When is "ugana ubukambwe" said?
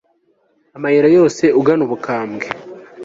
1.59-2.47